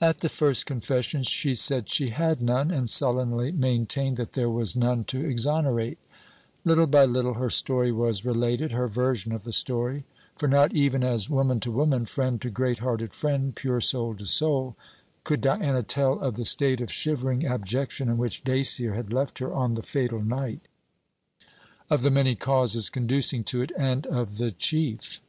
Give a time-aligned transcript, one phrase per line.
[0.00, 4.74] At the first confession, she said she had none, and sullenly maintained that there was
[4.74, 5.98] none to exonerate.
[6.64, 10.06] Little by little her story was related her version of the story:
[10.38, 14.24] for not even as woman to woman, friend to great hearted friend, pure soul to
[14.24, 14.74] soul,
[15.22, 19.52] could Diana tell of the state of shivering abjection in which Dacier had left her
[19.52, 20.62] on the fatal night;
[21.90, 25.20] of the many causes conducing to it, and of the chief.